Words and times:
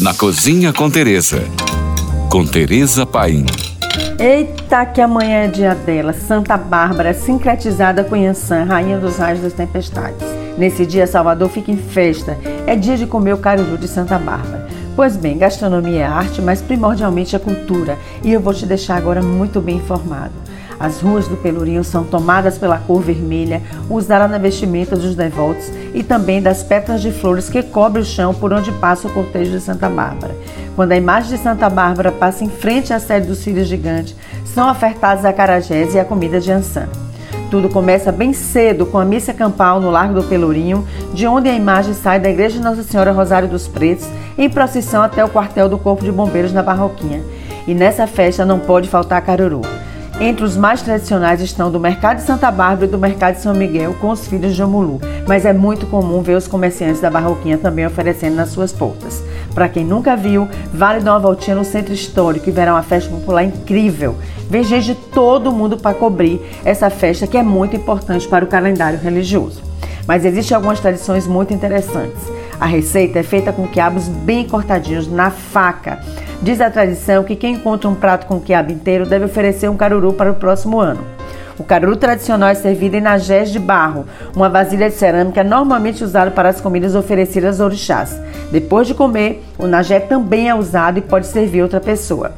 Na 0.00 0.14
Cozinha 0.14 0.72
com 0.72 0.88
Tereza. 0.88 1.42
Com 2.30 2.46
Tereza 2.46 3.04
Paim. 3.04 3.44
Eita, 4.18 4.86
que 4.86 4.98
amanhã 4.98 5.44
é 5.44 5.48
dia 5.48 5.74
dela, 5.74 6.14
Santa 6.14 6.56
Bárbara, 6.56 7.12
sincretizada 7.12 8.02
com 8.02 8.16
Yansan, 8.16 8.64
rainha 8.64 8.96
dos 8.96 9.18
raios 9.18 9.42
das 9.42 9.52
tempestades. 9.52 10.26
Nesse 10.56 10.86
dia, 10.86 11.06
Salvador 11.06 11.50
fica 11.50 11.70
em 11.70 11.76
festa. 11.76 12.38
É 12.66 12.74
dia 12.74 12.96
de 12.96 13.06
comer 13.06 13.34
o 13.34 13.38
caruru 13.38 13.76
de 13.76 13.86
Santa 13.86 14.18
Bárbara. 14.18 14.66
Pois 14.96 15.18
bem, 15.18 15.36
gastronomia 15.36 16.00
é 16.00 16.06
arte, 16.06 16.40
mas 16.40 16.62
primordialmente 16.62 17.36
é 17.36 17.38
cultura. 17.38 17.98
E 18.24 18.32
eu 18.32 18.40
vou 18.40 18.54
te 18.54 18.64
deixar 18.64 18.96
agora 18.96 19.20
muito 19.20 19.60
bem 19.60 19.76
informado. 19.76 20.32
As 20.80 21.02
ruas 21.02 21.28
do 21.28 21.36
Pelourinho 21.36 21.84
são 21.84 22.04
tomadas 22.04 22.56
pela 22.56 22.78
cor 22.78 23.02
vermelha, 23.02 23.60
usada 23.90 24.26
na 24.26 24.38
vestimenta 24.38 24.96
dos 24.96 25.14
devotos 25.14 25.70
e 25.92 26.02
também 26.02 26.40
das 26.40 26.62
pétalas 26.62 27.02
de 27.02 27.12
flores 27.12 27.50
que 27.50 27.62
cobrem 27.62 28.02
o 28.02 28.06
chão 28.06 28.32
por 28.32 28.50
onde 28.50 28.72
passa 28.72 29.06
o 29.06 29.12
cortejo 29.12 29.50
de 29.50 29.60
Santa 29.60 29.90
Bárbara. 29.90 30.34
Quando 30.74 30.92
a 30.92 30.96
imagem 30.96 31.36
de 31.36 31.42
Santa 31.42 31.68
Bárbara 31.68 32.10
passa 32.10 32.44
em 32.44 32.48
frente 32.48 32.94
à 32.94 32.98
sede 32.98 33.26
dos 33.26 33.44
Filhos 33.44 33.68
Gigantes, 33.68 34.16
são 34.46 34.70
ofertados 34.70 35.26
a 35.26 35.34
carajés 35.34 35.94
e 35.94 35.98
a 35.98 36.04
comida 36.04 36.40
de 36.40 36.50
ançã. 36.50 36.88
Tudo 37.50 37.68
começa 37.68 38.10
bem 38.10 38.32
cedo 38.32 38.86
com 38.86 38.96
a 38.96 39.04
missa 39.04 39.34
campal 39.34 39.80
no 39.80 39.90
Largo 39.90 40.14
do 40.14 40.22
Pelourinho, 40.22 40.86
de 41.12 41.26
onde 41.26 41.50
a 41.50 41.54
imagem 41.54 41.92
sai 41.92 42.18
da 42.18 42.30
Igreja 42.30 42.58
Nossa 42.58 42.82
Senhora 42.82 43.12
Rosário 43.12 43.48
dos 43.48 43.68
Pretos 43.68 44.08
em 44.38 44.48
procissão 44.48 45.02
até 45.02 45.22
o 45.22 45.28
quartel 45.28 45.68
do 45.68 45.76
Corpo 45.76 46.02
de 46.02 46.10
Bombeiros 46.10 46.54
na 46.54 46.62
Barroquinha. 46.62 47.22
E 47.66 47.74
nessa 47.74 48.06
festa 48.06 48.46
não 48.46 48.58
pode 48.58 48.88
faltar 48.88 49.20
caruru. 49.20 49.60
Entre 50.20 50.44
os 50.44 50.54
mais 50.54 50.82
tradicionais 50.82 51.40
estão 51.40 51.72
do 51.72 51.80
Mercado 51.80 52.18
de 52.18 52.24
Santa 52.24 52.50
Bárbara 52.50 52.84
e 52.84 52.88
do 52.90 52.98
Mercado 52.98 53.36
de 53.36 53.40
São 53.40 53.54
Miguel 53.54 53.94
com 53.94 54.10
os 54.10 54.28
filhos 54.28 54.54
de 54.54 54.62
Omulu, 54.62 55.00
mas 55.26 55.46
é 55.46 55.52
muito 55.54 55.86
comum 55.86 56.20
ver 56.20 56.36
os 56.36 56.46
comerciantes 56.46 57.00
da 57.00 57.08
Barroquinha 57.08 57.56
também 57.56 57.86
oferecendo 57.86 58.36
nas 58.36 58.50
suas 58.50 58.70
portas. 58.70 59.24
Para 59.54 59.66
quem 59.66 59.82
nunca 59.82 60.14
viu, 60.14 60.46
vale 60.74 61.00
dar 61.00 61.12
uma 61.12 61.20
voltinha 61.20 61.56
no 61.56 61.64
centro 61.64 61.94
histórico 61.94 62.50
e 62.50 62.52
verá 62.52 62.74
uma 62.74 62.82
festa 62.82 63.10
popular 63.10 63.44
incrível. 63.44 64.14
Vem 64.50 64.62
gente 64.62 64.88
de 64.88 64.94
todo 64.94 65.50
mundo 65.50 65.78
para 65.78 65.96
cobrir 65.96 66.38
essa 66.66 66.90
festa 66.90 67.26
que 67.26 67.38
é 67.38 67.42
muito 67.42 67.74
importante 67.74 68.28
para 68.28 68.44
o 68.44 68.48
calendário 68.48 68.98
religioso. 68.98 69.62
Mas 70.06 70.26
existem 70.26 70.54
algumas 70.54 70.80
tradições 70.80 71.26
muito 71.26 71.54
interessantes. 71.54 72.30
A 72.60 72.66
receita 72.66 73.20
é 73.20 73.22
feita 73.22 73.54
com 73.54 73.66
quiabos 73.66 74.06
bem 74.06 74.46
cortadinhos 74.46 75.10
na 75.10 75.30
faca. 75.30 75.98
Diz 76.42 76.58
a 76.62 76.70
tradição 76.70 77.22
que 77.22 77.36
quem 77.36 77.56
encontra 77.56 77.86
um 77.86 77.94
prato 77.94 78.26
com 78.26 78.40
quiabo 78.40 78.72
inteiro 78.72 79.04
deve 79.04 79.26
oferecer 79.26 79.68
um 79.68 79.76
caruru 79.76 80.14
para 80.14 80.30
o 80.30 80.34
próximo 80.34 80.80
ano. 80.80 81.04
O 81.58 81.64
caruru 81.64 81.96
tradicional 81.96 82.48
é 82.48 82.54
servido 82.54 82.96
em 82.96 83.00
najés 83.02 83.50
de 83.50 83.58
barro, 83.58 84.06
uma 84.34 84.48
vasilha 84.48 84.88
de 84.88 84.96
cerâmica 84.96 85.44
normalmente 85.44 86.02
usada 86.02 86.30
para 86.30 86.48
as 86.48 86.58
comidas 86.58 86.94
oferecidas 86.94 87.60
aos 87.60 87.66
orixás. 87.66 88.18
Depois 88.50 88.86
de 88.86 88.94
comer, 88.94 89.44
o 89.58 89.66
najé 89.66 90.00
também 90.00 90.48
é 90.48 90.54
usado 90.54 90.98
e 90.98 91.02
pode 91.02 91.26
servir 91.26 91.60
outra 91.60 91.78
pessoa. 91.78 92.32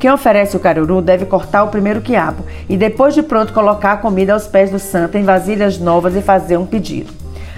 Quem 0.00 0.10
oferece 0.10 0.56
o 0.56 0.60
caruru 0.60 1.02
deve 1.02 1.26
cortar 1.26 1.62
o 1.62 1.68
primeiro 1.68 2.00
quiabo 2.00 2.46
e 2.70 2.76
depois 2.78 3.12
de 3.12 3.22
pronto 3.22 3.52
colocar 3.52 3.92
a 3.92 3.96
comida 3.98 4.32
aos 4.32 4.46
pés 4.46 4.70
do 4.70 4.78
santo 4.78 5.18
em 5.18 5.24
vasilhas 5.24 5.78
novas 5.78 6.16
e 6.16 6.22
fazer 6.22 6.56
um 6.56 6.64
pedido. 6.64 7.12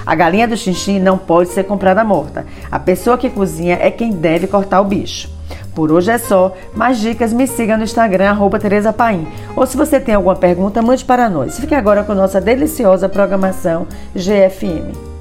A 0.05 0.17
galinha 0.17 0.49
do 0.49 0.57
xixi 0.57 0.99
não 0.99 1.17
pode 1.17 1.51
ser 1.51 1.63
comprada 1.63 2.03
morta. 2.03 2.45
A 2.69 2.81
pessoa 2.81 3.17
que 3.17 3.31
cozinha 3.31 3.79
é 3.81 3.93
quem 3.93 4.11
deve 4.11 4.49
cortar 4.49 4.81
o 4.81 4.85
bicho. 4.85 5.34
Por 5.75 5.91
hoje 5.91 6.11
é 6.11 6.19
só. 6.19 6.53
Mais 6.75 6.99
dicas, 6.99 7.33
me 7.33 7.47
siga 7.47 7.77
no 7.77 7.85
Instagram, 7.85 8.31
arroba 8.31 8.59
Tereza 8.59 8.93
Paim. 8.93 9.27
Ou 9.57 9.67
se 9.67 9.77
você 9.77 9.99
tem 9.99 10.15
alguma 10.15 10.37
pergunta, 10.37 10.83
mande 10.83 11.05
para 11.05 11.29
nós. 11.29 11.59
Fique 11.59 11.75
agora 11.75 12.05
com 12.05 12.15
nossa 12.15 12.41
deliciosa 12.41 13.09
programação 13.09 13.87
GFM. 14.15 15.14